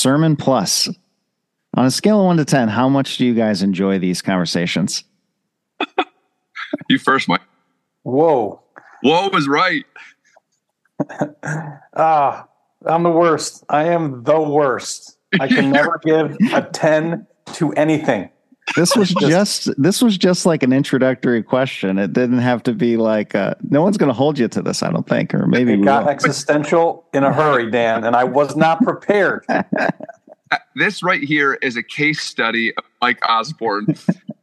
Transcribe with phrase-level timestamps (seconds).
[0.00, 0.88] Sermon Plus.
[1.74, 5.04] On a scale of one to 10, how much do you guys enjoy these conversations?
[6.88, 7.42] you first, Mike.
[8.02, 8.62] Whoa.
[9.02, 9.84] Whoa was right.
[11.94, 12.48] ah,
[12.86, 13.62] I'm the worst.
[13.68, 15.18] I am the worst.
[15.38, 18.30] I can never give a 10 to anything.
[18.76, 21.98] This was just this was just like an introductory question.
[21.98, 24.82] It didn't have to be like uh, no one's going to hold you to this,
[24.82, 26.10] I don't think, or maybe it got will.
[26.10, 29.46] existential in a hurry, Dan, and I was not prepared.
[30.76, 33.86] this right here is a case study of Mike Osborne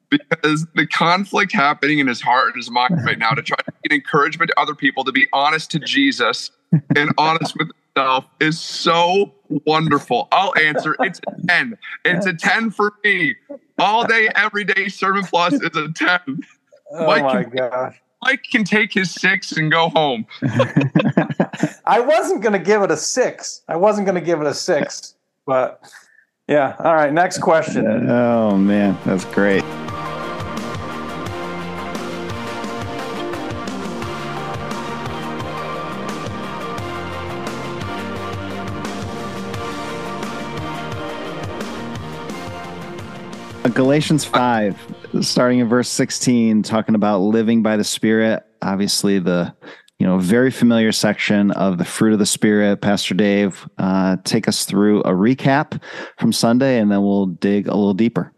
[0.09, 3.71] because the conflict happening in his heart and his mind right now to try to
[3.83, 6.51] get encouragement to other people to be honest to Jesus
[6.95, 9.33] and honest with himself is so
[9.65, 10.27] wonderful.
[10.31, 10.95] I'll answer.
[10.99, 11.77] It's a 10.
[12.05, 13.35] It's a 10 for me.
[13.79, 16.19] All day, every day, Sermon Plus is a 10.
[16.91, 18.01] Oh Mike my can, gosh.
[18.23, 20.25] Mike can take his six and go home.
[21.85, 23.61] I wasn't going to give it a six.
[23.67, 25.81] I wasn't going to give it a six, but
[26.47, 26.75] yeah.
[26.79, 27.11] All right.
[27.11, 28.09] Next question.
[28.09, 28.97] Oh, man.
[29.05, 29.63] That's great.
[43.77, 48.43] Galatians 5, starting in verse 16, talking about living by the Spirit.
[48.63, 49.53] Obviously, the
[49.99, 52.81] you know very familiar section of the fruit of the Spirit.
[52.81, 55.79] Pastor Dave, uh, take us through a recap
[56.17, 58.33] from Sunday, and then we'll dig a little deeper.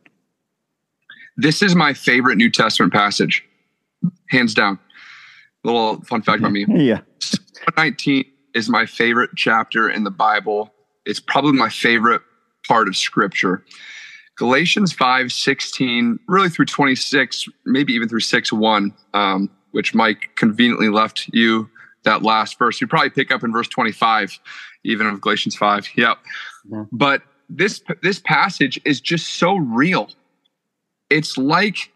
[1.37, 3.45] This is my favorite New Testament passage,
[4.29, 4.77] hands down.
[5.63, 6.65] A little fun fact about me.
[6.75, 6.99] Yeah.
[7.77, 10.73] 19 is my favorite chapter in the Bible.
[11.05, 12.23] It's probably my favorite
[12.67, 13.63] part of Scripture.
[14.39, 20.87] Galatians 5 16, really through 26, maybe even through 6 1, um, which Mike conveniently
[20.87, 21.69] left you
[22.03, 22.79] that last verse.
[22.79, 24.39] You probably pick up in verse 25,
[24.85, 25.89] even of Galatians 5.
[25.97, 26.17] Yep.
[26.71, 26.83] Mm-hmm.
[26.89, 30.09] But this this passage is just so real.
[31.09, 31.91] It's like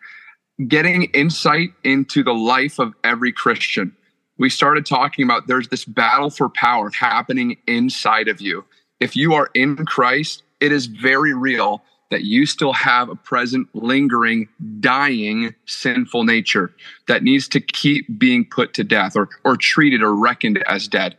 [0.68, 3.96] getting insight into the life of every Christian.
[4.38, 8.66] We started talking about there's this battle for power happening inside of you.
[9.00, 11.82] If you are in Christ, it is very real
[12.14, 14.48] that you still have a present, lingering,
[14.80, 16.74] dying sinful nature
[17.08, 21.18] that needs to keep being put to death or, or treated or reckoned as dead.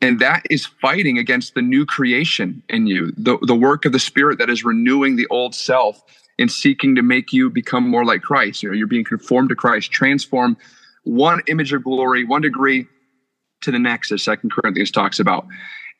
[0.00, 3.98] And that is fighting against the new creation in you, the, the work of the
[3.98, 6.02] Spirit that is renewing the old self
[6.38, 8.62] and seeking to make you become more like Christ.
[8.62, 10.56] You know, you're being conformed to Christ, transform
[11.02, 12.86] one image of glory, one degree
[13.62, 15.46] to the next, as Second Corinthians talks about.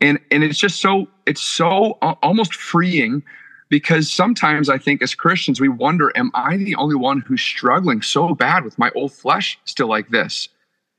[0.01, 3.23] And and it's just so it's so almost freeing
[3.69, 8.03] because sometimes I think as Christians, we wonder, am I the only one who's struggling
[8.03, 10.49] so bad with my old flesh still like this?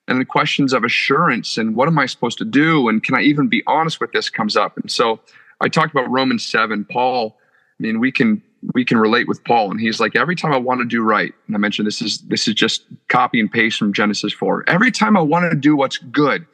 [0.08, 2.90] And the questions of assurance and what am I supposed to do?
[2.90, 4.76] And can I even be honest with this comes up.
[4.78, 5.20] And so
[5.62, 6.86] I talked about Romans 7.
[6.86, 7.38] Paul,
[7.80, 8.42] I mean, we can
[8.74, 9.72] we can relate with Paul.
[9.72, 12.20] And he's like, every time I want to do right, and I mentioned this is
[12.22, 14.66] this is just copy and paste from Genesis 4.
[14.68, 16.46] Every time I want to do what's good,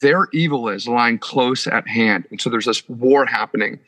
[0.00, 2.26] their evil is lying close at hand.
[2.30, 3.78] And so there's this war happening.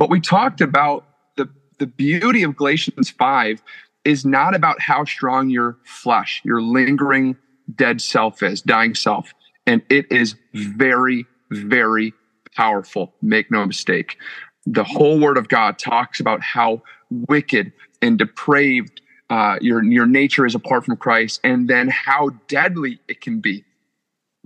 [0.00, 1.04] But we talked about
[1.36, 1.46] the,
[1.78, 3.62] the beauty of Galatians 5
[4.06, 7.36] is not about how strong your flesh, your lingering
[7.74, 9.34] dead self is, dying self.
[9.66, 12.14] And it is very, very
[12.56, 13.12] powerful.
[13.20, 14.16] Make no mistake.
[14.64, 20.46] The whole word of God talks about how wicked and depraved uh, your, your nature
[20.46, 23.64] is apart from Christ, and then how deadly it can be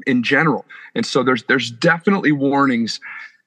[0.05, 0.67] in general.
[0.97, 3.01] And so there's there's definitely warnings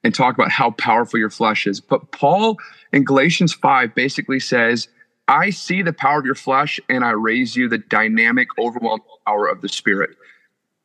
[0.08, 1.80] and talk about how powerful your flesh is.
[1.80, 2.56] But Paul
[2.94, 4.88] in Galatians 5 basically says,
[5.28, 9.46] I see the power of your flesh and I raise you the dynamic, overwhelming power
[9.46, 10.16] of the spirit.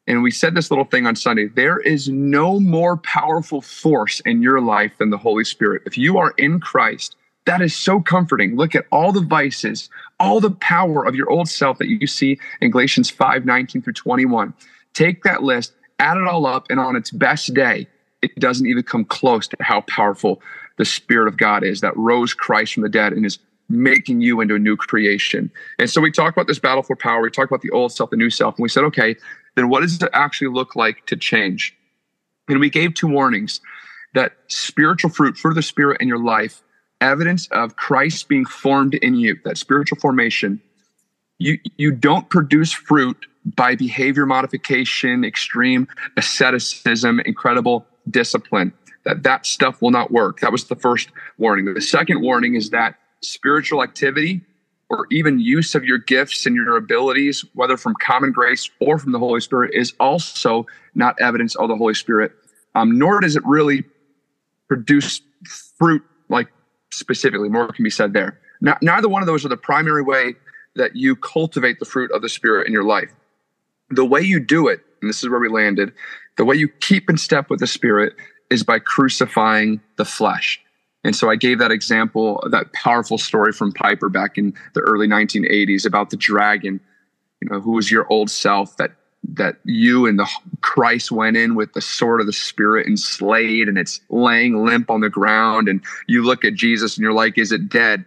[0.08, 4.42] And we said this little thing on Sunday there is no more powerful force in
[4.42, 5.84] your life than the Holy Spirit.
[5.86, 8.58] If you are in Christ, that is so comforting.
[8.58, 9.90] Look at all the vices,
[10.20, 13.94] all the power of your old self that you see in Galatians 5 19 through
[13.94, 14.54] 21.
[14.94, 17.88] Take that list, add it all up, and on its best day,
[18.24, 20.42] it doesn't even come close to how powerful
[20.78, 23.38] the Spirit of God is that rose Christ from the dead and is
[23.70, 25.52] making you into a new creation.
[25.80, 27.22] And so we talk about this battle for power.
[27.22, 28.56] We talk about the old self, the new self.
[28.56, 29.16] And we said, okay,
[29.56, 31.76] then what does it actually look like to change?
[32.48, 33.62] And we gave two warnings
[34.14, 36.62] that spiritual fruit, fruit of the Spirit in your life,
[37.02, 40.62] evidence of Christ being formed in you, that spiritual formation.
[41.40, 48.74] You, you don't produce fruit by behavior modification, extreme asceticism, incredible discipline
[49.06, 52.70] that that stuff will not work that was the first warning the second warning is
[52.70, 54.42] that spiritual activity
[54.90, 59.12] or even use of your gifts and your abilities whether from common grace or from
[59.12, 60.66] the holy spirit is also
[60.96, 62.32] not evidence of the holy spirit
[62.76, 63.84] um, nor does it really
[64.68, 65.22] produce
[65.78, 66.48] fruit, like
[66.92, 68.40] specifically, more can be said there.
[68.62, 70.36] Now, neither one of those are the primary way
[70.76, 73.12] that you cultivate the fruit of the Spirit in your life.
[73.90, 75.94] The way you do it, and this is where we landed,
[76.38, 78.14] the way you keep in step with the Spirit
[78.50, 80.60] is by crucifying the flesh.
[81.04, 85.08] And so I gave that example, that powerful story from Piper back in the early
[85.08, 86.80] 1980s about the dragon,
[87.42, 88.92] you know, who was your old self that
[89.36, 90.30] that you and the
[90.60, 94.90] Christ went in with the sword of the spirit and slayed and it's laying limp
[94.90, 98.04] on the ground and you look at Jesus and you're like is it dead?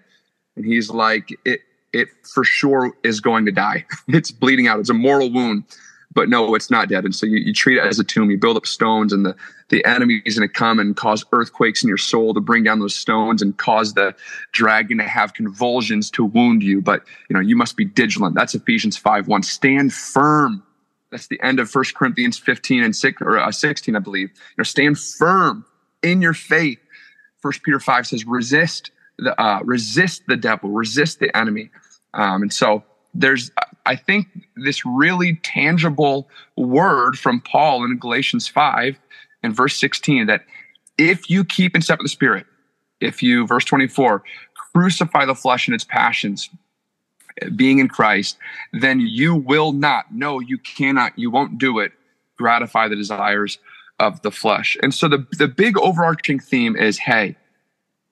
[0.57, 1.61] And he's like it
[1.93, 3.85] it for sure is going to die.
[4.09, 4.79] It's bleeding out.
[4.79, 5.65] It's a mortal wound
[6.17, 7.05] but no, it's not dead.
[7.05, 8.31] And so you, you treat it as a tomb.
[8.31, 9.37] You build up stones, and the
[9.69, 12.81] the enemy is going to come and cause earthquakes in your soul to bring down
[12.81, 14.15] those stones and cause the
[14.53, 16.81] dragon to have convulsions to wound you.
[16.81, 18.35] But you know you must be vigilant.
[18.35, 19.45] That's Ephesians five one.
[19.45, 20.65] Stand firm.
[21.13, 24.31] That's the end of First Corinthians fifteen and six or uh, sixteen, I believe.
[24.31, 25.65] You know, stand firm
[26.03, 26.81] in your faith.
[27.41, 31.71] First Peter five says, resist the uh, resist the devil, resist the enemy.
[32.15, 32.83] Um, and so
[33.15, 33.51] there's
[33.87, 38.99] I think this really tangible word from Paul in Galatians 5
[39.43, 40.45] and verse 16 that
[40.99, 42.47] if you keep in step with the Spirit,
[43.01, 44.23] if you, verse 24,
[44.73, 46.51] crucify the flesh and its passions,
[47.55, 48.39] being in Christ,
[48.73, 51.93] then you will not, no, you cannot, you won't do it,
[52.37, 53.59] gratify the desires
[53.99, 54.77] of the flesh.
[54.83, 57.37] And so the, the big overarching theme is hey,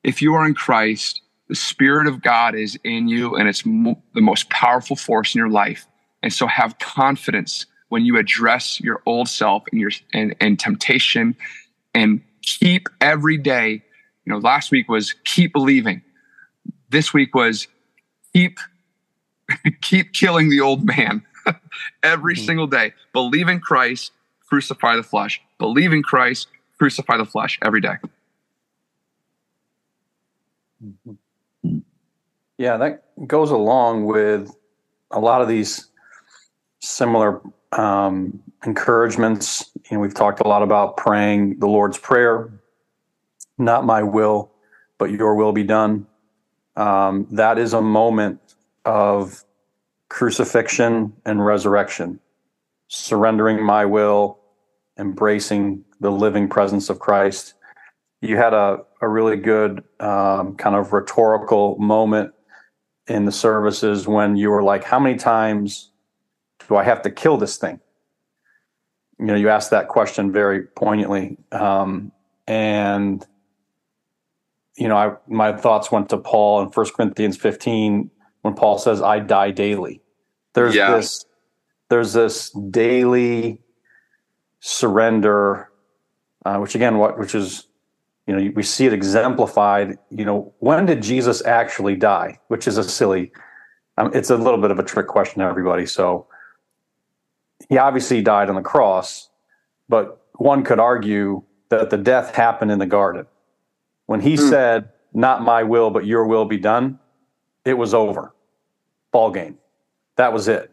[0.02, 4.02] if you are in Christ, the Spirit of God is in you and it's mo-
[4.14, 5.86] the most powerful force in your life.
[6.22, 11.36] And so have confidence when you address your old self and your and, and temptation
[11.94, 13.82] and keep every day.
[14.24, 16.02] You know, last week was keep believing.
[16.88, 17.68] This week was
[18.32, 18.58] keep
[19.82, 21.22] keep killing the old man
[22.02, 22.44] every mm-hmm.
[22.46, 22.94] single day.
[23.12, 24.12] Believe in Christ,
[24.48, 25.42] crucify the flesh.
[25.58, 26.48] Believe in Christ,
[26.78, 27.96] crucify the flesh every day.
[30.82, 31.12] Mm-hmm.
[32.58, 34.54] Yeah, that goes along with
[35.10, 35.88] a lot of these
[36.80, 37.40] similar
[37.72, 39.70] um, encouragements.
[39.90, 42.52] You know, we've talked a lot about praying the Lord's Prayer,
[43.58, 44.52] not my will,
[44.98, 46.06] but your will be done.
[46.76, 48.40] Um, that is a moment
[48.84, 49.44] of
[50.08, 52.20] crucifixion and resurrection,
[52.88, 54.38] surrendering my will,
[54.98, 57.54] embracing the living presence of Christ.
[58.20, 62.32] You had a, a really good um, kind of rhetorical moment
[63.06, 65.90] in the services when you were like, how many times
[66.68, 67.80] do I have to kill this thing?
[69.18, 71.36] You know, you asked that question very poignantly.
[71.52, 72.12] Um,
[72.46, 73.24] and,
[74.76, 78.10] you know, I, my thoughts went to Paul in First Corinthians 15
[78.42, 80.02] when Paul says, I die daily.
[80.54, 80.96] There's yeah.
[80.96, 81.24] this,
[81.90, 83.60] there's this daily
[84.60, 85.70] surrender,
[86.44, 87.66] uh, which again, what, which is
[88.26, 92.38] you know we see it exemplified you know when did jesus actually die?
[92.48, 93.32] Which is a silly
[93.96, 95.86] um, it's a little bit of a trick question to everybody.
[95.86, 96.26] So
[97.68, 99.30] he obviously died on the cross
[99.88, 103.26] but one could argue that the death happened in the garden.
[104.06, 104.48] When he mm.
[104.48, 106.98] said not my will but your will be done
[107.64, 108.34] it was over.
[109.12, 109.58] Ball game.
[110.16, 110.70] That was it.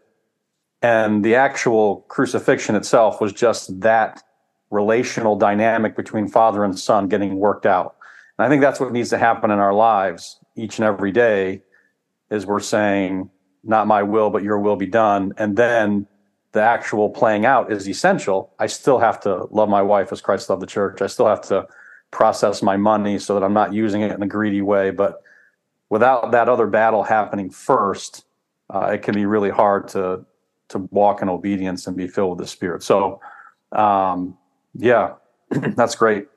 [0.82, 4.24] And the actual crucifixion itself was just that
[4.72, 7.96] relational dynamic between father and son getting worked out.
[8.38, 11.62] And I think that's what needs to happen in our lives each and every day
[12.30, 13.30] is we're saying,
[13.64, 15.34] not my will, but your will be done.
[15.38, 16.08] And then
[16.54, 18.54] the actual playing out is essential.
[18.60, 21.02] I still have to love my wife as Christ loved the church.
[21.02, 21.68] I still have to
[22.10, 24.92] process my money so that I'm not using it in a greedy way.
[24.92, 25.22] But
[25.90, 28.26] without that other battle happening first,
[28.70, 30.26] uh, it can be really hard to
[30.70, 32.82] to walk in obedience and be filled with the Spirit.
[32.82, 33.20] So,
[33.74, 34.38] um,
[34.74, 35.14] yeah,
[35.50, 36.28] that's great.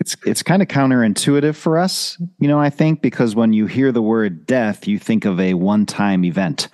[0.00, 3.92] It's it's kind of counterintuitive for us, you know, I think because when you hear
[3.92, 6.68] the word death, you think of a one-time event,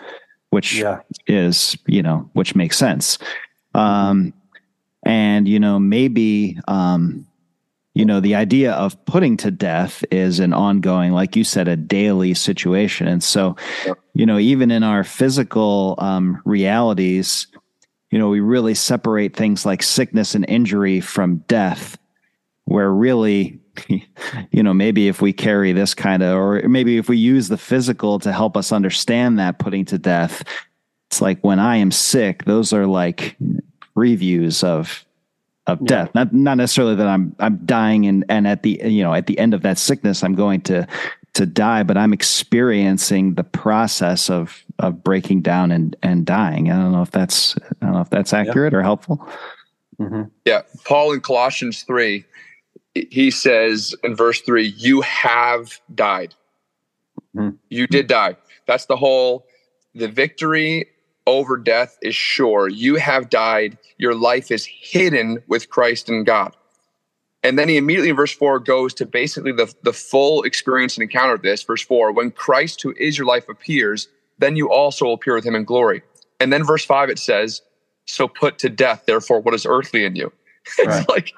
[0.50, 1.00] which yeah.
[1.26, 3.18] is, you know, which makes sense.
[3.74, 4.34] Um
[5.04, 7.26] and you know, maybe um
[7.94, 11.76] you know, the idea of putting to death is an ongoing, like you said, a
[11.76, 13.06] daily situation.
[13.06, 13.54] And so,
[14.14, 17.46] you know, even in our physical um, realities,
[18.12, 21.96] you know, we really separate things like sickness and injury from death,
[22.66, 27.16] where really, you know, maybe if we carry this kind of, or maybe if we
[27.16, 30.44] use the physical to help us understand that putting to death,
[31.10, 33.36] it's like when I am sick, those are like
[33.96, 35.06] previews of
[35.66, 35.86] of yeah.
[35.86, 36.14] death.
[36.14, 39.38] Not not necessarily that I'm I'm dying and and at the you know at the
[39.38, 40.86] end of that sickness I'm going to
[41.34, 46.70] to die, but I'm experiencing the process of of breaking down and and dying.
[46.70, 48.78] I don't know if that's I don't know if that's accurate yeah.
[48.78, 49.26] or helpful.
[49.98, 50.22] Mm-hmm.
[50.44, 52.24] Yeah, Paul in Colossians three,
[52.94, 56.34] he says in verse three, You have died.
[57.34, 57.56] Mhm.
[57.70, 58.36] You did die.
[58.66, 59.46] That's the whole,
[59.94, 60.86] the victory
[61.26, 62.68] over death is sure.
[62.68, 63.78] You have died.
[63.98, 66.56] Your life is hidden with Christ and God.
[67.44, 71.02] And then he immediately in verse four goes to basically the, the full experience and
[71.02, 71.62] encounter of this.
[71.62, 74.08] Verse four, when Christ, who is your life, appears,
[74.38, 76.02] then you also will appear with him in glory.
[76.40, 77.62] And then verse five, it says,
[78.06, 80.32] So put to death, therefore, what is earthly in you.
[80.78, 81.08] it's Right.
[81.08, 81.32] like,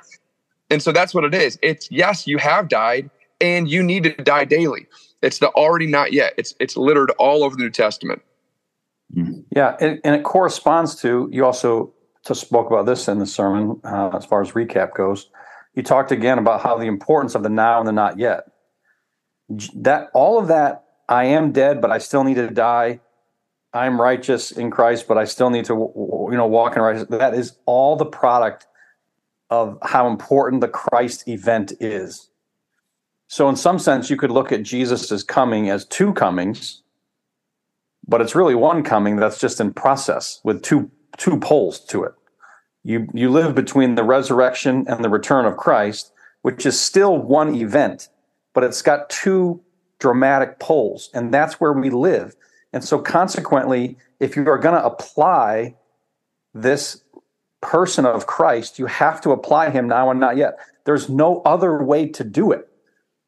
[0.70, 1.58] and so that's what it is.
[1.62, 3.08] It's yes, you have died,
[3.40, 4.86] and you need to die daily.
[5.22, 6.34] It's the already not yet.
[6.36, 8.20] It's it's littered all over the New Testament.
[9.54, 11.92] Yeah, and, and it corresponds to you also
[12.26, 15.30] just spoke about this in the sermon uh, as far as recap goes.
[15.74, 18.44] You talked again about how the importance of the now and the not yet.
[19.74, 23.00] That all of that, I am dead, but I still need to die.
[23.72, 27.18] I'm righteous in Christ, but I still need to, you know, walk in righteousness.
[27.18, 28.66] That is all the product
[29.50, 32.30] of how important the Christ event is.
[33.26, 36.82] So, in some sense, you could look at Jesus' coming as two comings,
[38.06, 42.12] but it's really one coming that's just in process with two two poles to it.
[42.84, 46.12] You you live between the resurrection and the return of Christ,
[46.42, 48.08] which is still one event,
[48.52, 49.62] but it's got two
[49.98, 52.36] dramatic poles, and that's where we live.
[52.72, 55.76] And so consequently, if you are going to apply
[56.52, 57.02] this
[57.62, 60.58] person of Christ, you have to apply him now and not yet.
[60.84, 62.68] There's no other way to do it.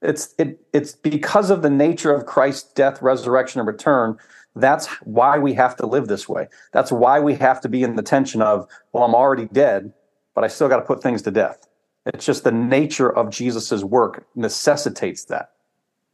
[0.02, 4.18] It's it it's because of the nature of Christ's death, resurrection, and return
[4.56, 6.48] that's why we have to live this way.
[6.72, 9.92] That's why we have to be in the tension of, well, I'm already dead,
[10.34, 11.68] but I still got to put things to death.
[12.06, 15.52] It's just the nature of Jesus's work necessitates that.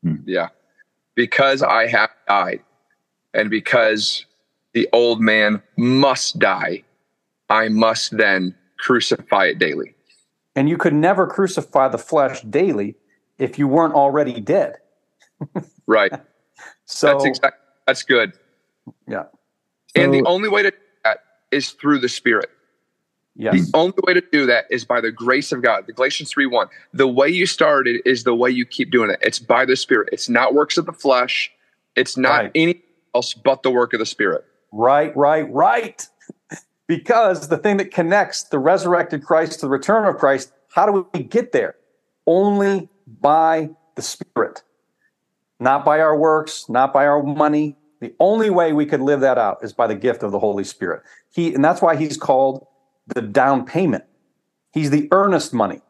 [0.03, 0.17] Hmm.
[0.27, 0.49] Yeah.
[1.15, 2.61] Because I have died
[3.33, 4.27] and because
[4.73, 6.83] the old man must die,
[7.49, 9.95] I must then crucify it daily.
[10.57, 12.97] And you could never crucify the flesh daily
[13.39, 14.77] if you weren't already dead.
[15.87, 16.13] Right.
[16.85, 18.33] So that's exactly that's good.
[19.09, 19.25] yeah,
[19.95, 21.19] and the only way to do that
[21.51, 22.51] is through the spirit.
[23.37, 25.87] yes, The only way to do that is by the grace of God.
[25.87, 26.69] The Galatians 3 1.
[26.95, 29.19] The way you started is the way you keep doing it.
[29.23, 30.09] It's by the Spirit.
[30.13, 31.51] It's not works of the flesh.
[31.97, 32.51] It's not Right.
[32.55, 32.83] anything
[33.15, 34.45] else but the work of the Spirit.
[34.73, 36.07] right, right, right.
[36.87, 41.07] because the thing that connects the resurrected Christ to the return of Christ, how do
[41.13, 41.75] we get there?
[42.27, 44.63] Only by the Spirit,
[45.63, 47.77] not by our works, not by our money.
[48.01, 50.65] The only way we could live that out is by the gift of the Holy
[50.65, 51.03] Spirit.
[51.31, 52.67] He, and that's why he's called
[53.07, 54.05] the down payment.
[54.73, 55.81] He's the earnest money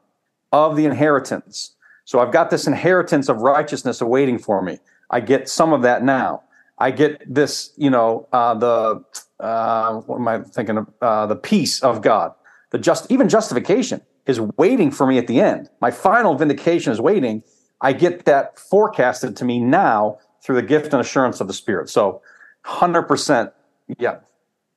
[0.52, 1.74] of the inheritance.
[2.04, 4.78] So I've got this inheritance of righteousness awaiting for me.
[5.10, 6.42] I get some of that now.
[6.78, 9.04] I get this, you know, uh, the
[9.40, 10.88] uh, what am I thinking of?
[11.00, 12.32] Uh, the peace of God,
[12.70, 15.68] the just even justification is waiting for me at the end.
[15.80, 17.42] My final vindication is waiting.
[17.82, 21.90] I get that forecasted to me now through the gift and assurance of the Spirit.
[21.90, 22.22] So,
[22.64, 23.52] hundred percent,
[23.98, 24.18] yeah,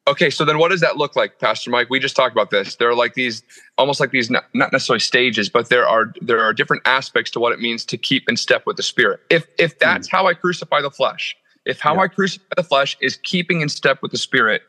[0.08, 1.90] Okay, so then what does that look like, Pastor Mike?
[1.90, 2.76] We just talked about this.
[2.76, 3.42] There are like these,
[3.80, 7.40] almost like these, not, not necessarily stages, but there are there are different aspects to
[7.40, 9.20] what it means to keep in step with the Spirit.
[9.32, 11.36] If if that's how I crucify the flesh,
[11.66, 12.02] if how Yeah.
[12.02, 14.62] I crucify the flesh is keeping in step with the Spirit,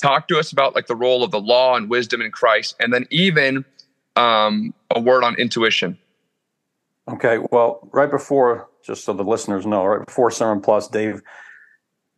[0.00, 2.94] talk to us about like the role of the law and wisdom in Christ, and
[2.94, 3.64] then even
[4.14, 5.98] um, a word on intuition.
[7.12, 11.22] Okay, well, right before, just so the listeners know, right before Sermon Plus, Dave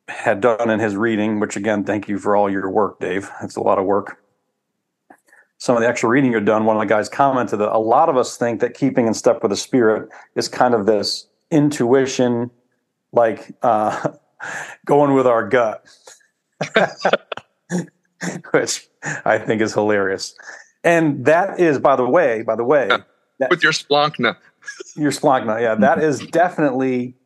[0.08, 3.30] had done in his reading, which again, thank you for all your work, Dave.
[3.42, 4.18] It's a lot of work.
[5.58, 8.08] Some of the extra reading you've done, one of the guys commented that a lot
[8.08, 12.50] of us think that keeping in step with the Spirit is kind of this intuition,
[13.12, 14.10] like uh,
[14.84, 15.86] going with our gut,
[18.50, 18.88] which
[19.24, 20.34] I think is hilarious.
[20.84, 22.90] And that is, by the way, by the way,
[23.50, 24.36] With your splanchna.
[24.96, 26.30] Your splanchna, yeah, that is mm-hmm.
[26.30, 27.16] definitely,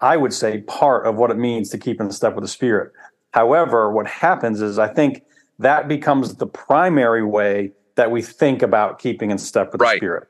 [0.00, 2.92] I would say, part of what it means to keep in step with the Spirit.
[3.32, 5.22] However, what happens is I think
[5.58, 10.28] that becomes the primary way that we think about keeping in step with the Spirit.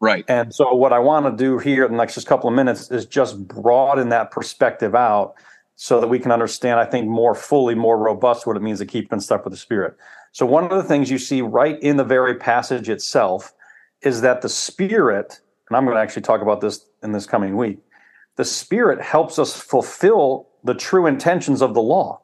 [0.00, 0.24] Right.
[0.26, 2.90] And so, what I want to do here in the next just couple of minutes
[2.90, 5.34] is just broaden that perspective out
[5.76, 8.86] so that we can understand, I think, more fully, more robust what it means to
[8.86, 9.96] keep in step with the Spirit.
[10.32, 13.52] So, one of the things you see right in the very passage itself
[14.02, 15.40] is that the Spirit,
[15.72, 17.78] and I'm going to actually talk about this in this coming week,
[18.36, 22.20] the Spirit helps us fulfill the true intentions of the law.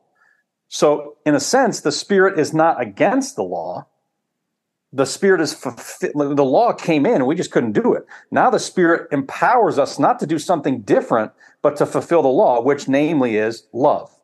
[0.69, 3.87] So, in a sense, the Spirit is not against the law.
[4.93, 8.05] The Spirit is fulfill- the law came in, and we just couldn't do it.
[8.31, 12.61] Now the Spirit empowers us not to do something different, but to fulfill the law,
[12.61, 14.15] which namely is love.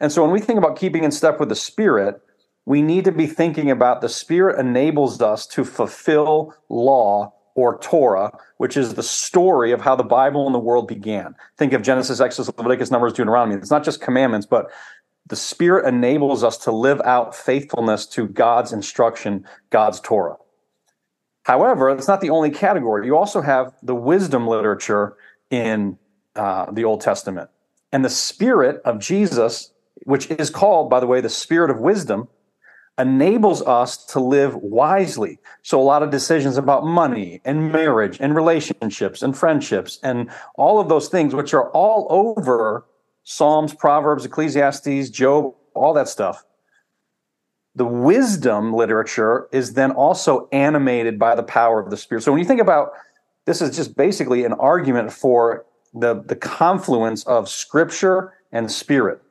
[0.00, 2.20] And so, when we think about keeping in step with the Spirit,
[2.64, 8.30] we need to be thinking about the Spirit enables us to fulfill law or Torah,
[8.58, 11.34] which is the story of how the Bible and the world began.
[11.56, 13.56] Think of Genesis, Exodus, Leviticus, Numbers, Deuteronomy.
[13.56, 14.70] It's not just commandments, but
[15.26, 20.36] the Spirit enables us to live out faithfulness to God's instruction, God's Torah.
[21.42, 23.04] However, it's not the only category.
[23.06, 25.16] You also have the wisdom literature
[25.50, 25.98] in
[26.36, 27.50] uh, the Old Testament.
[27.90, 29.72] And the Spirit of Jesus,
[30.04, 32.28] which is called, by the way, the Spirit of wisdom,
[32.98, 35.38] enables us to live wisely.
[35.62, 40.80] So a lot of decisions about money and marriage and relationships and friendships and all
[40.80, 42.84] of those things, which are all over
[43.24, 46.44] Psalms, Proverbs, Ecclesiastes, Job, all that stuff.
[47.74, 52.22] The wisdom literature is then also animated by the power of the Spirit.
[52.22, 52.92] So when you think about
[53.44, 55.64] this is just basically an argument for
[55.94, 59.22] the, the confluence of scripture and spirit.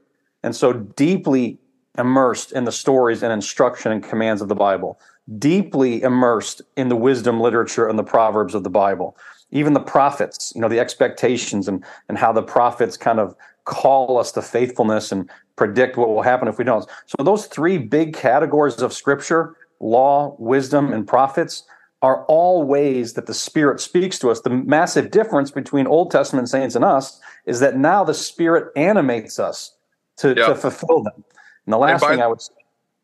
[0.44, 1.60] And so deeply
[1.98, 5.00] immersed in the stories and instruction and commands of the Bible,
[5.38, 9.18] deeply immersed in the wisdom literature and the proverbs of the Bible.
[9.51, 13.36] Even the prophets, you know, the expectations and, and how the prophets kind of
[13.66, 16.88] call us to faithfulness and predict what will happen if we don't.
[17.06, 21.63] So those three big categories of scripture, law, wisdom, and prophets,
[22.01, 24.42] are all ways that the Spirit speaks to us.
[24.42, 29.39] The massive difference between Old Testament saints and us is that now the Spirit animates
[29.39, 29.75] us
[30.18, 31.24] to, to fulfill them.
[31.68, 32.54] And the last and thing I would say,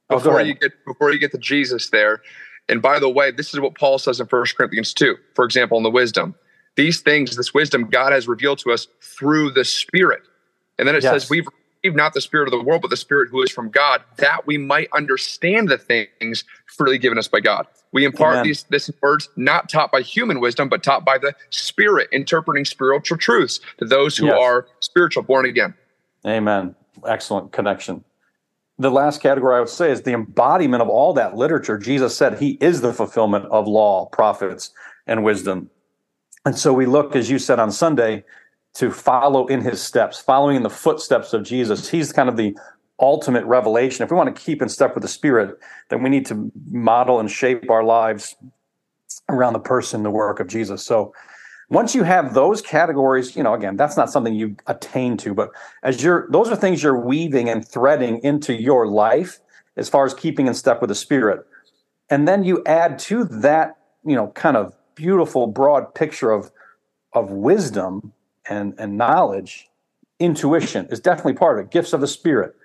[0.09, 2.21] oh, before you get before you get to Jesus there,
[2.69, 5.77] and by the way, this is what Paul says in 1 Corinthians 2, for example,
[5.77, 6.33] in the wisdom.
[6.75, 10.21] These things, this wisdom God has revealed to us through the Spirit.
[10.79, 11.11] And then it yes.
[11.11, 11.45] says, We've
[11.83, 14.47] received not the Spirit of the world, but the Spirit who is from God, that
[14.47, 17.67] we might understand the things freely given us by God.
[17.91, 18.45] We impart Amen.
[18.45, 23.17] these this words not taught by human wisdom, but taught by the Spirit, interpreting spiritual
[23.17, 24.37] truths to those who yes.
[24.39, 25.73] are spiritual, born again.
[26.25, 26.75] Amen.
[27.05, 28.05] Excellent connection
[28.77, 31.77] the last category I would say is the embodiment of all that literature.
[31.77, 34.71] Jesus said he is the fulfillment of law, prophets,
[35.07, 35.69] and wisdom.
[36.45, 38.23] And so we look, as you said on Sunday,
[38.75, 41.89] to follow in his steps, following in the footsteps of Jesus.
[41.89, 42.55] He's kind of the
[42.99, 44.03] ultimate revelation.
[44.03, 45.57] If we want to keep in step with the Spirit,
[45.89, 48.35] then we need to model and shape our lives
[49.29, 50.83] around the person, the work of Jesus.
[50.83, 51.13] So
[51.73, 55.49] once you have those categories, you know, again, that's not something you attain to, but
[55.81, 59.39] as you're, those are things you're weaving and threading into your life
[59.75, 61.45] as far as keeping in step with the spirit.
[62.09, 66.51] And then you add to that, you know, kind of beautiful, broad picture of,
[67.13, 68.13] of wisdom
[68.47, 69.67] and, and knowledge.
[70.19, 71.71] Intuition is definitely part of it.
[71.71, 72.55] Gifts of the spirit,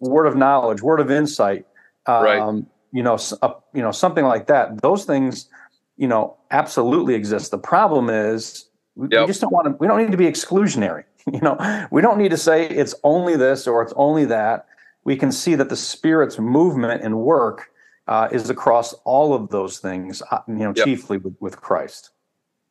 [0.00, 1.66] word of knowledge, word of insight,
[2.06, 2.64] um, right.
[2.92, 4.80] you know, uh, you know, something like that.
[4.80, 5.50] Those things,
[5.96, 7.48] you know, absolutely exists.
[7.48, 9.22] The problem is we, yep.
[9.22, 9.72] we just don't want to.
[9.78, 11.04] We don't need to be exclusionary.
[11.32, 14.66] You know, we don't need to say it's only this or it's only that.
[15.02, 17.72] We can see that the Spirit's movement and work
[18.06, 20.22] uh, is across all of those things.
[20.30, 20.86] Uh, you know, yep.
[20.86, 22.10] chiefly with, with Christ.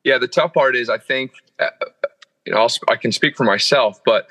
[0.06, 1.68] Yeah, the tough part is I think uh,
[2.46, 4.26] you know I'll, I can speak for myself, but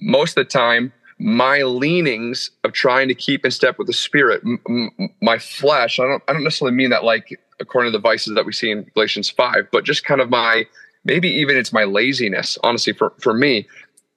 [0.00, 4.42] most of the time my leanings of trying to keep in step with the spirit
[4.44, 4.58] m-
[4.98, 8.34] m- my flesh i don't i don't necessarily mean that like according to the vices
[8.34, 10.66] that we see in Galatians 5, but just kind of my
[11.04, 13.66] maybe even it's my laziness, honestly, for, for me.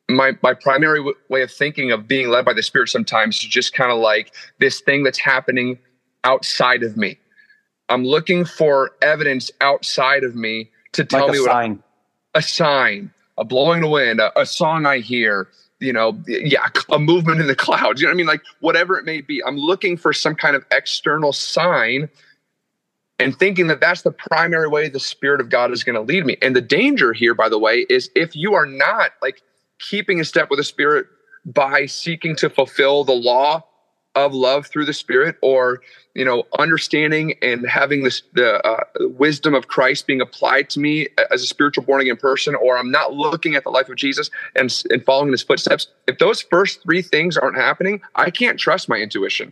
[0.07, 3.45] My, my primary w- way of thinking of being led by the Spirit sometimes is
[3.45, 5.79] just kind of like this thing that's happening
[6.23, 7.17] outside of me.
[7.89, 11.83] I'm looking for evidence outside of me to tell like me what sign.
[12.35, 15.47] a sign, a blowing the wind, a, a song I hear,
[15.79, 17.99] you know, yeah, a movement in the clouds.
[17.99, 18.27] You know what I mean?
[18.27, 22.09] Like whatever it may be, I'm looking for some kind of external sign
[23.19, 26.25] and thinking that that's the primary way the spirit of god is going to lead
[26.25, 26.37] me.
[26.41, 29.41] And the danger here by the way is if you are not like
[29.79, 31.07] keeping a step with the spirit
[31.45, 33.63] by seeking to fulfill the law
[34.15, 35.81] of love through the spirit or
[36.13, 41.07] you know understanding and having this the uh, wisdom of christ being applied to me
[41.31, 44.31] as a spiritual born again person or i'm not looking at the life of jesus
[44.55, 48.87] and, and following his footsteps if those first three things aren't happening i can't trust
[48.87, 49.51] my intuition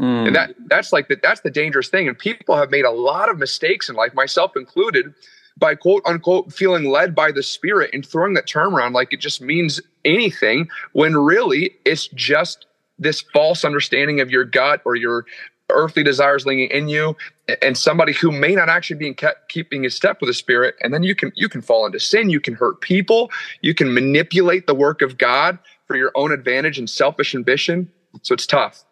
[0.00, 0.28] Mm.
[0.28, 2.08] And that that's like that that's the dangerous thing.
[2.08, 5.14] And people have made a lot of mistakes in life, myself included,
[5.60, 9.20] by quote unquote feeling led by the spirit and throwing that term around like it
[9.20, 12.66] just means anything when really it's just
[12.98, 15.26] this false understanding of your gut or your
[15.70, 17.16] earthly desires leaning in you
[17.62, 20.92] and somebody who may not actually be kept keeping a step with the spirit and
[20.92, 24.66] then you can you can fall into sin you can hurt people you can manipulate
[24.66, 27.88] the work of god for your own advantage and selfish ambition
[28.22, 28.84] so it's tough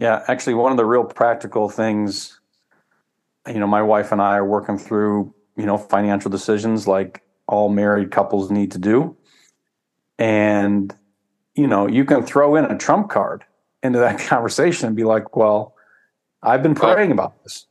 [0.00, 2.40] yeah, actually, one of the real practical things,
[3.46, 7.68] you know, my wife and I are working through, you know, financial decisions like all
[7.68, 9.14] married couples need to do.
[10.18, 10.96] And,
[11.54, 13.44] you know, you can throw in a trump card
[13.82, 15.74] into that conversation and be like, well,
[16.42, 16.80] I've been oh.
[16.80, 17.14] praying oh.
[17.14, 17.66] about this.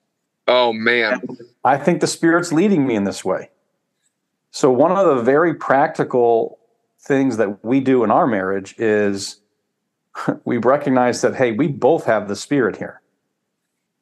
[0.48, 1.22] Oh, man.
[1.64, 3.50] I think the Spirit's leading me in this way.
[4.52, 6.60] So, one of the very practical
[7.02, 9.42] things that we do in our marriage is
[10.46, 13.02] we recognize that, hey, we both have the Spirit here.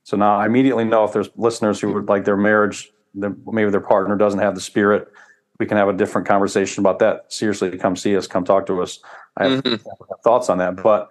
[0.03, 3.81] So now I immediately know if there's listeners who would like their marriage, maybe their
[3.81, 5.09] partner doesn't have the Spirit.
[5.59, 7.31] We can have a different conversation about that.
[7.33, 8.99] Seriously, come see us, come talk to us.
[9.37, 10.13] I have, mm-hmm.
[10.23, 10.81] thoughts on that.
[10.81, 11.09] But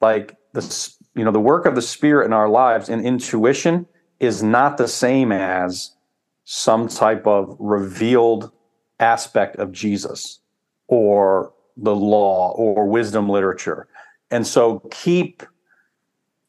[0.00, 3.86] like this, you know, the work of the Spirit in our lives and intuition
[4.20, 5.92] is not the same as
[6.44, 8.50] some type of revealed
[9.00, 10.40] aspect of Jesus
[10.86, 13.88] or the law or wisdom literature.
[14.32, 15.44] And so keep,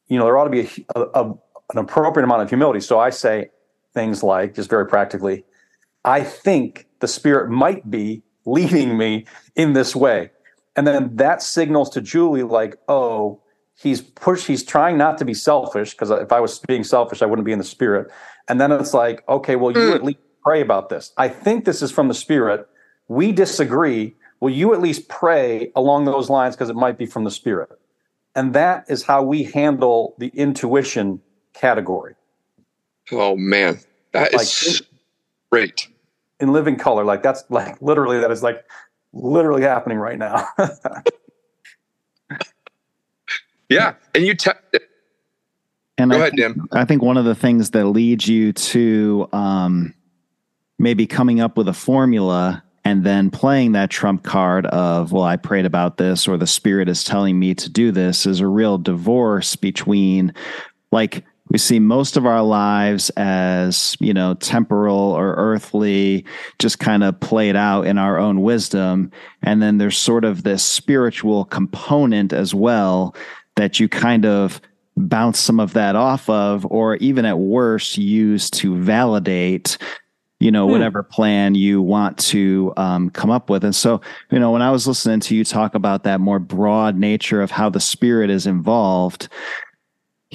[0.07, 2.79] you know, there ought to be a, a, an appropriate amount of humility.
[2.79, 3.51] So I say
[3.93, 5.45] things like, just very practically,
[6.03, 10.31] I think the Spirit might be leading me in this way.
[10.75, 13.43] And then that signals to Julie, like, oh,
[13.75, 17.25] he's push he's trying not to be selfish because if i was being selfish i
[17.25, 18.11] wouldn't be in the spirit
[18.47, 19.95] and then it's like okay well you mm.
[19.95, 22.67] at least pray about this i think this is from the spirit
[23.07, 27.23] we disagree will you at least pray along those lines because it might be from
[27.23, 27.69] the spirit?
[28.35, 31.21] And that is how we handle the intuition
[31.53, 32.15] category.
[33.13, 33.79] Oh man.
[34.11, 34.81] That like, is
[35.49, 35.87] great.
[36.41, 38.65] In living color like that's like literally that is like
[39.13, 40.45] literally happening right now.
[43.69, 44.51] Yeah, and you te-
[45.97, 49.27] and Go I ahead, think, I think one of the things that leads you to
[49.33, 49.95] um,
[50.77, 55.37] maybe coming up with a formula and then playing that trump card of, well, I
[55.37, 58.77] prayed about this or the spirit is telling me to do this is a real
[58.77, 60.33] divorce between
[60.91, 66.25] like we see most of our lives as you know temporal or earthly
[66.57, 69.11] just kind of played out in our own wisdom.
[69.41, 73.15] And then there's sort of this spiritual component as well
[73.55, 74.61] that you kind of
[74.95, 79.77] bounce some of that off of, or even at worst, use to validate
[80.43, 80.73] you know, hmm.
[80.73, 83.63] whatever plan you want to um, come up with.
[83.63, 86.97] And so, you know, when I was listening to you talk about that more broad
[86.97, 89.29] nature of how the spirit is involved,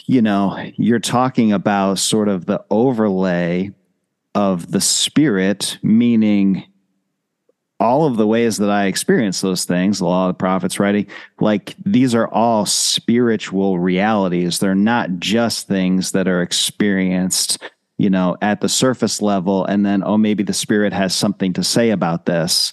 [0.06, 3.70] you know, you're talking about sort of the overlay
[4.34, 6.64] of the spirit, meaning
[7.78, 11.06] all of the ways that I experience those things, the law of the prophets writing,
[11.38, 14.58] like these are all spiritual realities.
[14.58, 17.62] They're not just things that are experienced,
[17.98, 19.64] you know, at the surface level.
[19.64, 22.72] And then, oh, maybe the spirit has something to say about this.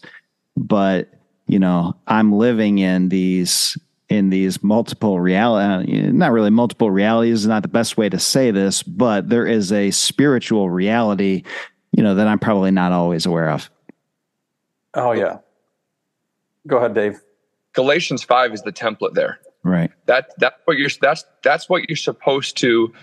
[0.56, 1.10] But,
[1.48, 7.40] you know, I'm living in these in these multiple reality uh, not really multiple realities
[7.40, 11.42] is not the best way to say this but there is a spiritual reality
[11.92, 13.68] you know that i'm probably not always aware of
[14.96, 15.40] Oh yeah.
[16.66, 17.20] Go ahead, Dave.
[17.74, 19.40] Galatians five is the template there.
[19.64, 19.92] Right.
[20.06, 22.94] That that's what you're that's that's what you're supposed to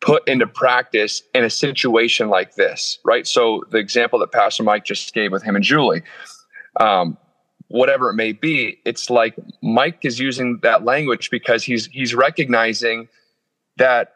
[0.00, 3.26] put into practice in a situation like this, right?
[3.26, 6.02] So the example that Pastor Mike just gave with him and Julie,
[6.78, 7.16] um,
[7.68, 13.08] whatever it may be, it's like Mike is using that language because he's he's recognizing
[13.76, 14.14] that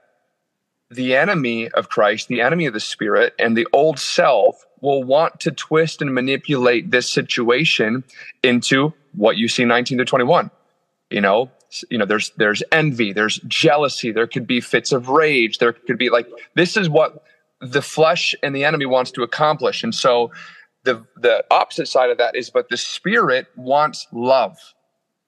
[0.91, 5.41] the enemy of Christ, the enemy of the spirit, and the old self will want
[5.41, 8.05] to twist and manipulate this situation
[8.43, 10.51] into what you see 19 to 21
[11.11, 11.51] you know
[11.91, 15.99] you know there's there's envy there's jealousy there could be fits of rage there could
[15.99, 17.25] be like this is what
[17.61, 20.31] the flesh and the enemy wants to accomplish and so
[20.85, 24.59] the the opposite side of that is but the spirit wants love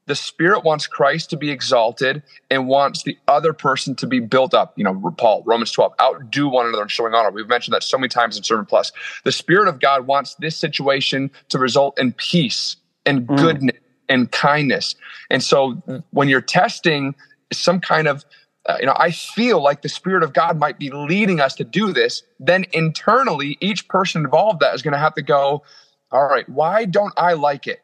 [0.06, 4.52] the spirit wants Christ to be exalted and wants the other person to be built
[4.52, 4.74] up.
[4.76, 7.30] You know, Paul, Romans 12, outdo one another in showing honor.
[7.30, 8.92] We've mentioned that so many times in Sermon Plus.
[9.24, 12.76] The spirit of God wants this situation to result in peace
[13.06, 13.70] and mm.
[14.08, 14.94] And kindness.
[15.30, 17.14] And so when you're testing
[17.52, 18.24] some kind of
[18.66, 21.64] uh, you know, I feel like the Spirit of God might be leading us to
[21.64, 22.22] do this.
[22.40, 25.62] Then internally, each person involved that is going to have to go,
[26.10, 27.82] all right, why don't I like it?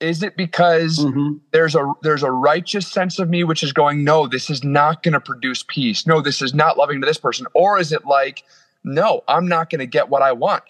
[0.00, 1.34] is it because mm-hmm.
[1.50, 5.02] there's a there's a righteous sense of me which is going no this is not
[5.02, 8.04] going to produce peace no this is not loving to this person or is it
[8.04, 8.44] like
[8.84, 10.62] no i'm not going to get what i want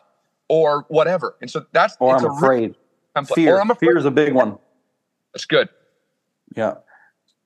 [0.49, 2.75] or whatever and so that's or i'm afraid
[3.35, 3.89] fear or I'm afraid.
[3.89, 4.59] fear is a big one
[5.33, 5.69] that's good.
[6.57, 6.75] Yeah.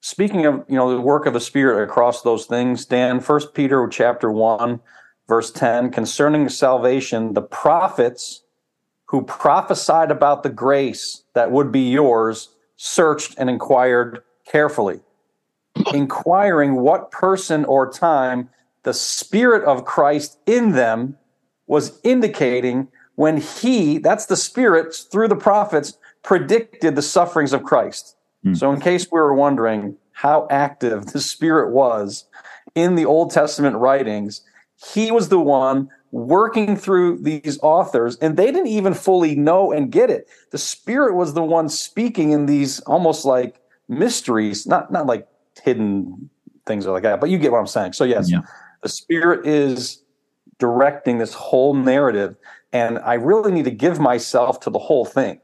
[0.00, 3.86] Speaking of you know the work of the spirit across those things dan first peter
[3.88, 4.80] chapter 1
[5.28, 8.42] verse 10 concerning salvation the prophets
[9.12, 15.00] who prophesied about the grace that would be yours searched and inquired carefully,
[15.92, 18.48] inquiring what person or time
[18.84, 21.18] the Spirit of Christ in them
[21.66, 28.16] was indicating when he, that's the Spirit through the prophets, predicted the sufferings of Christ.
[28.44, 28.56] Mm.
[28.56, 32.24] So, in case we were wondering how active the Spirit was
[32.74, 34.42] in the Old Testament writings,
[34.92, 39.90] he was the one working through these authors, and they didn't even fully know and
[39.90, 40.28] get it.
[40.50, 45.26] The Spirit was the one speaking in these almost like mysteries, not not like
[45.62, 46.30] hidden
[46.66, 47.94] things like that, but you get what I'm saying.
[47.94, 48.40] So yes, yeah.
[48.82, 50.02] the Spirit is
[50.58, 52.36] directing this whole narrative,
[52.72, 55.40] and I really need to give myself to the whole thing,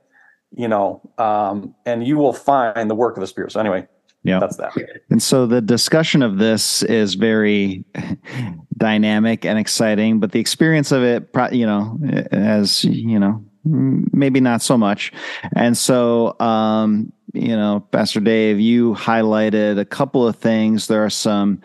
[0.56, 1.00] you know.
[1.18, 3.52] Um, and you will find the work of the Spirit.
[3.52, 3.86] So anyway,
[4.24, 4.72] yeah that's that
[5.10, 7.84] and so the discussion of this is very
[8.76, 11.98] dynamic and exciting but the experience of it you know
[12.32, 15.12] as you know maybe not so much
[15.54, 21.10] and so um you know pastor dave you highlighted a couple of things there are
[21.10, 21.60] some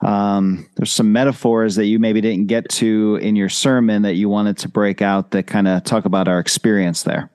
[0.00, 4.28] um, there's some metaphors that you maybe didn't get to in your sermon that you
[4.28, 7.28] wanted to break out that kind of talk about our experience there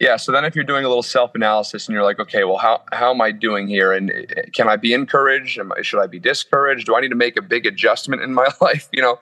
[0.00, 0.16] yeah.
[0.16, 2.82] So then if you're doing a little self analysis and you're like, okay, well, how,
[2.90, 3.92] how am I doing here?
[3.92, 5.60] And eh, can I be encouraged?
[5.60, 6.86] I, should I be discouraged?
[6.86, 8.88] Do I need to make a big adjustment in my life?
[8.92, 9.20] You know,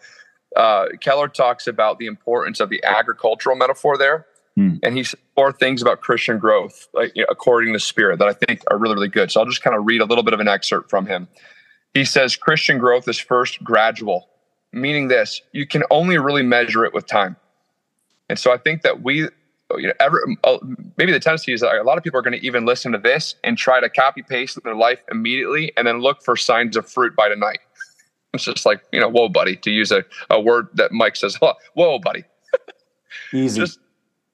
[0.56, 4.26] uh, Keller talks about the importance of the agricultural metaphor there.
[4.54, 4.76] Hmm.
[4.82, 8.28] And he said four things about Christian growth, like you know, according to Spirit, that
[8.28, 9.30] I think are really, really good.
[9.32, 11.28] So I'll just kind of read a little bit of an excerpt from him.
[11.92, 14.28] He says Christian growth is first gradual,
[14.72, 17.36] meaning this you can only really measure it with time.
[18.28, 19.28] And so I think that we
[19.76, 20.58] you know, ever, uh,
[20.96, 22.98] maybe the tendency is that a lot of people are going to even listen to
[22.98, 26.88] this and try to copy paste their life immediately and then look for signs of
[26.88, 27.60] fruit by tonight.
[28.32, 31.38] It's just like, you know, whoa, buddy, to use a, a word that Mike says,
[31.74, 32.24] whoa, buddy.
[33.32, 33.60] Easy.
[33.60, 33.80] just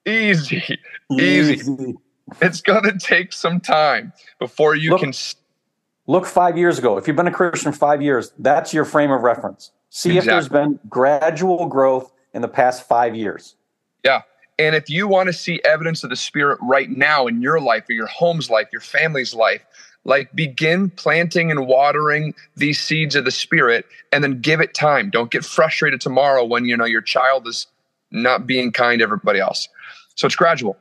[0.07, 0.79] easy,
[1.11, 1.55] easy.
[1.55, 1.94] easy.
[2.40, 5.12] It's going to take some time before you look, can.
[6.07, 6.97] Look five years ago.
[6.97, 9.73] If you've been a Christian five years, that's your frame of reference.
[9.90, 10.18] See exactly.
[10.18, 13.57] if there's been gradual growth in the past five years.
[14.05, 14.23] Yeah.
[14.59, 17.85] And if you want to see evidence of the Spirit right now in your life
[17.88, 19.62] or your home's life, your family's life,
[20.05, 25.11] like begin planting and watering these seeds of the Spirit and then give it time.
[25.11, 27.67] Don't get frustrated tomorrow when you know your child is
[28.11, 29.69] not being kind to everybody else.
[30.14, 30.77] So it's gradual.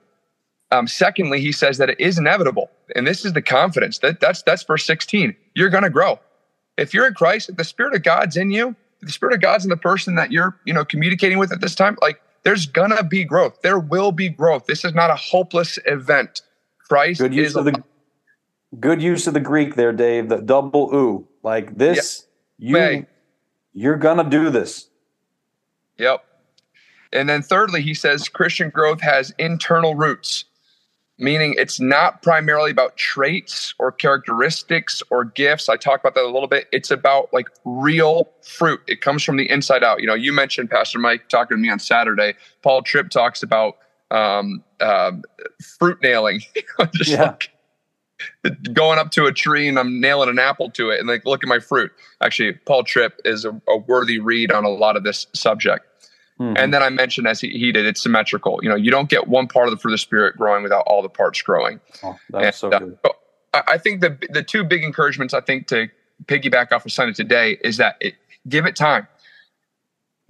[0.72, 4.42] Um, secondly, he says that it is inevitable, and this is the confidence that that's
[4.44, 5.36] that's verse 16.
[5.56, 6.20] You're going to grow
[6.78, 7.50] if you're in Christ.
[7.50, 10.32] If the Spirit of God's in you, the Spirit of God's in the person that
[10.32, 13.62] you're you know communicating with at this time, like there's gonna be growth.
[13.62, 14.66] There will be growth.
[14.66, 16.42] This is not a hopeless event.
[16.80, 17.84] Christ good use of the
[18.80, 20.30] good use of the Greek there, Dave.
[20.30, 22.28] The double oo, like this.
[22.58, 23.06] You May.
[23.74, 24.90] you're gonna do this.
[25.98, 26.24] Yep.
[27.12, 30.46] And then thirdly, he says Christian growth has internal roots
[31.24, 35.70] meaning it's not primarily about traits or characteristics or gifts.
[35.70, 36.68] I talk about that a little bit.
[36.72, 38.82] It's about like real fruit.
[38.88, 40.02] It comes from the inside out.
[40.02, 42.36] You know, you mentioned Pastor Mike talking to me on Saturday.
[42.62, 43.78] Paul Tripp talks about
[44.12, 45.14] um, uh,
[45.80, 46.42] fruit nailing,
[46.94, 47.24] just yeah.
[47.24, 47.50] like
[48.74, 51.44] going up to a tree and I'm nailing an apple to it and like, look
[51.44, 51.92] at my fruit.
[52.22, 55.86] Actually, Paul Tripp is a, a worthy read on a lot of this subject.
[56.40, 56.58] Mm-hmm.
[56.58, 58.60] And then I mentioned, as he, he, did, it's symmetrical.
[58.64, 60.84] You know, you don't get one part of the fruit of the spirit growing without
[60.88, 61.80] all the parts growing.
[62.04, 62.98] Oh, that's so uh, good.
[63.04, 65.90] Uh, I think the the two big encouragements I think to
[66.26, 68.16] piggyback off of Sunday today is that it,
[68.50, 69.08] give it time.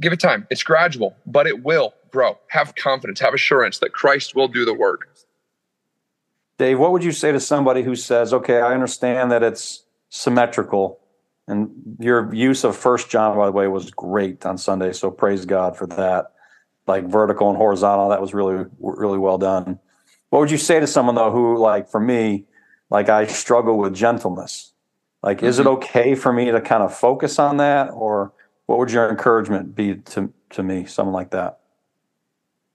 [0.01, 0.45] Give it time.
[0.49, 2.37] It's gradual, but it will grow.
[2.47, 5.09] Have confidence, have assurance that Christ will do the work.
[6.57, 10.99] Dave, what would you say to somebody who says, "Okay, I understand that it's symmetrical,
[11.47, 14.93] and your use of First John, by the way, was great on Sunday.
[14.93, 16.31] So praise God for that.
[16.87, 19.79] Like vertical and horizontal, that was really really well done.
[20.29, 22.45] What would you say to someone though who, like for me,
[22.89, 24.73] like I struggle with gentleness?
[25.21, 25.45] Like, mm-hmm.
[25.45, 25.75] is it mm-hmm.
[25.75, 28.33] okay for me to kind of focus on that, or
[28.65, 31.59] what would your encouragement be to to me, someone like that?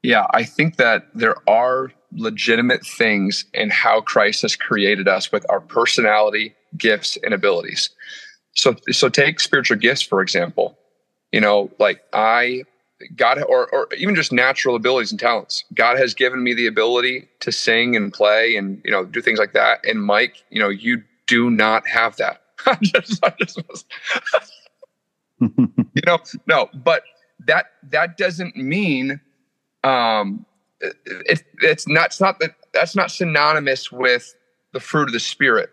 [0.02, 5.44] Yeah, I think that there are legitimate things in how Christ has created us with
[5.50, 7.90] our personality, gifts, and abilities.
[8.58, 10.76] So so take spiritual gifts for example.
[11.30, 12.64] You know, like I
[13.14, 15.64] God or or even just natural abilities and talents.
[15.74, 19.38] God has given me the ability to sing and play and you know do things
[19.38, 19.78] like that.
[19.86, 22.42] And Mike, you know, you do not have that.
[22.82, 23.86] just, just,
[25.40, 26.18] you know,
[26.48, 27.04] no, but
[27.46, 29.20] that that doesn't mean
[29.84, 30.44] um
[30.80, 34.34] it, it's not it's not that that's not synonymous with
[34.72, 35.70] the fruit of the spirit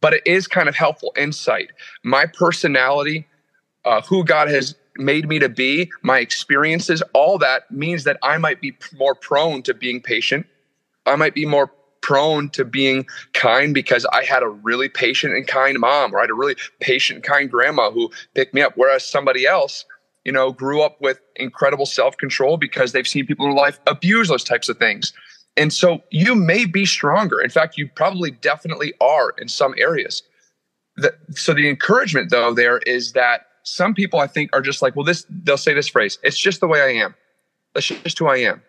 [0.00, 1.70] but it is kind of helpful insight.
[2.02, 3.26] My personality,
[3.84, 8.38] uh, who God has made me to be, my experiences, all that means that I
[8.38, 10.46] might be more prone to being patient.
[11.04, 15.46] I might be more prone to being kind because I had a really patient and
[15.46, 18.72] kind mom, or I had a really patient, kind grandma who picked me up.
[18.76, 19.84] Whereas somebody else,
[20.24, 24.28] you know, grew up with incredible self control because they've seen people in life abuse
[24.28, 25.12] those types of things.
[25.56, 27.40] And so you may be stronger.
[27.40, 30.22] In fact, you probably definitely are in some areas.
[30.96, 34.94] The, so the encouragement, though, there is that some people I think are just like,
[34.96, 37.14] well, this they'll say this phrase, it's just the way I am.
[37.74, 38.62] That's just who I am.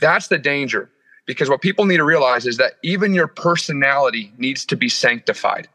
[0.00, 0.90] That's the danger.
[1.26, 5.68] Because what people need to realize is that even your personality needs to be sanctified.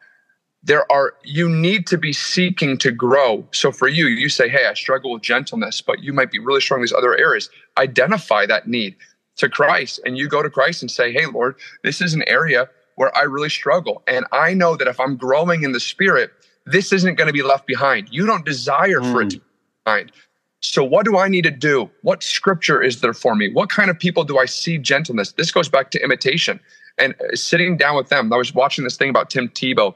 [0.63, 3.47] There are, you need to be seeking to grow.
[3.53, 6.59] So for you, you say, Hey, I struggle with gentleness, but you might be really
[6.59, 7.49] strong in these other areas.
[7.77, 8.97] Identify that need
[9.37, 12.69] to Christ and you go to Christ and say, Hey, Lord, this is an area
[12.95, 14.03] where I really struggle.
[14.07, 16.31] And I know that if I'm growing in the spirit,
[16.65, 18.09] this isn't going to be left behind.
[18.11, 19.11] You don't desire mm.
[19.11, 19.43] for it to be
[19.85, 20.11] behind.
[20.59, 21.89] So, what do I need to do?
[22.01, 23.53] What scripture is there for me?
[23.53, 25.31] What kind of people do I see gentleness?
[25.33, 26.59] This goes back to imitation
[26.97, 28.33] and uh, sitting down with them.
[28.33, 29.93] I was watching this thing about Tim Tebow,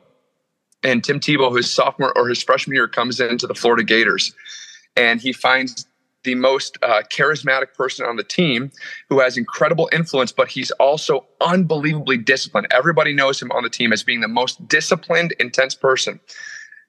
[0.83, 4.33] and Tim Tebow, his sophomore or his freshman year, comes into the Florida Gators
[4.95, 5.85] and he finds
[6.23, 8.71] the most uh, charismatic person on the team
[9.09, 12.67] who has incredible influence, but he's also unbelievably disciplined.
[12.71, 16.19] Everybody knows him on the team as being the most disciplined, intense person.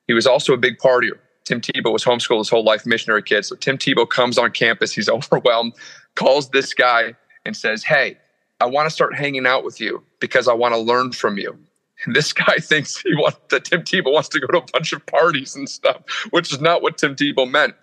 [0.07, 1.18] He was also a big partier.
[1.45, 3.45] Tim Tebow was homeschooled his whole life, missionary kid.
[3.45, 5.73] So Tim Tebow comes on campus, he's overwhelmed,
[6.14, 7.14] calls this guy
[7.45, 8.18] and says, Hey,
[8.61, 11.59] I want to start hanging out with you because I want to learn from you.
[12.05, 14.92] And this guy thinks he wants that Tim Tebow wants to go to a bunch
[14.92, 17.75] of parties and stuff, which is not what Tim Tebow meant.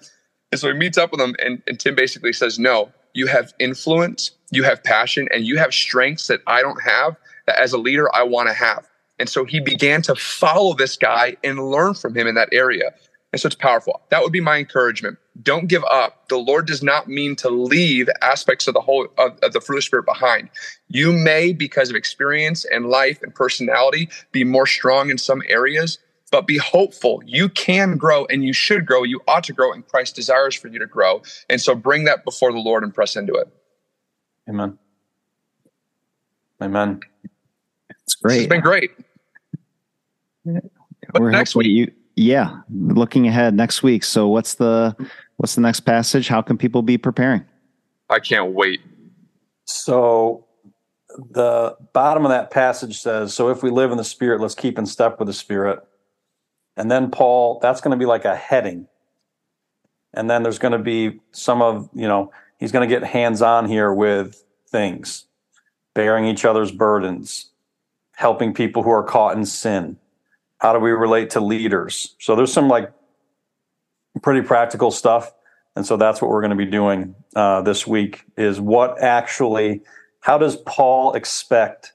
[0.51, 3.53] And so he meets up with him, and, and Tim basically says, No, you have
[3.59, 7.77] influence, you have passion, and you have strengths that I don't have that as a
[7.77, 8.87] leader I want to have.
[9.19, 12.93] And so he began to follow this guy and learn from him in that area.
[13.31, 14.01] And so it's powerful.
[14.09, 15.17] That would be my encouragement.
[15.43, 16.27] Don't give up.
[16.29, 19.77] The Lord does not mean to leave aspects of the whole of, of, the fruit
[19.77, 20.49] of the spirit behind.
[20.87, 25.99] You may, because of experience and life and personality, be more strong in some areas,
[26.29, 27.21] but be hopeful.
[27.25, 29.03] You can grow and you should grow.
[29.03, 31.21] You ought to grow, and Christ desires for you to grow.
[31.49, 33.47] And so bring that before the Lord and press into it.
[34.49, 34.77] Amen.
[36.61, 36.99] Amen.
[38.03, 38.39] It's great.
[38.39, 38.91] It's been great.
[40.45, 44.03] But We're next week, you yeah, looking ahead next week.
[44.03, 44.95] So what's the
[45.37, 46.27] what's the next passage?
[46.27, 47.45] How can people be preparing?
[48.09, 48.81] I can't wait.
[49.65, 50.45] So
[51.31, 54.77] the bottom of that passage says, "So if we live in the Spirit, let's keep
[54.77, 55.79] in step with the Spirit."
[56.79, 58.87] And then Paul, that's going to be like a heading.
[60.13, 63.41] And then there's going to be some of, you know, he's going to get hands
[63.41, 65.25] on here with things,
[65.93, 67.51] bearing each other's burdens,
[68.15, 69.97] helping people who are caught in sin,
[70.59, 72.15] how do we relate to leaders?
[72.17, 72.91] So there's some like
[74.21, 75.33] pretty practical stuff.
[75.75, 79.81] And so that's what we're going to be doing uh, this week is what actually,
[80.21, 81.91] how does Paul expect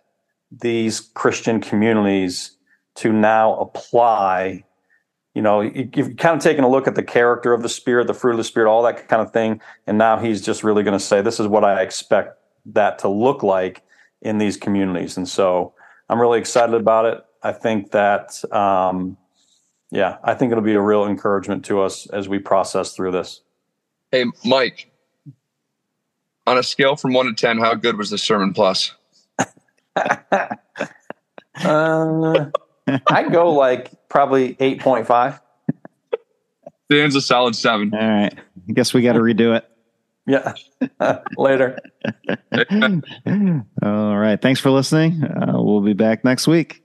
[0.50, 2.56] these Christian communities
[2.96, 4.64] to now apply?
[5.34, 8.14] You know, you've kind of taken a look at the character of the Spirit, the
[8.14, 9.60] fruit of the Spirit, all that kind of thing.
[9.86, 13.08] And now he's just really going to say, this is what I expect that to
[13.08, 13.82] look like
[14.22, 15.16] in these communities.
[15.16, 15.74] And so
[16.08, 17.24] I'm really excited about it.
[17.42, 19.16] I think that, um,
[19.90, 23.40] yeah, I think it'll be a real encouragement to us as we process through this.
[24.12, 24.92] Hey, Mike,
[26.46, 28.94] on a scale from one to 10, how good was the Sermon Plus?
[31.56, 32.46] uh,
[33.08, 35.40] I'd go like probably 8.5.
[36.90, 37.92] Dan's a solid seven.
[37.94, 38.32] All right.
[38.68, 39.68] I guess we got to redo it.
[40.26, 40.54] Yeah.
[41.36, 41.78] Later.
[43.82, 44.40] All right.
[44.40, 45.24] Thanks for listening.
[45.24, 46.83] Uh, we'll be back next week.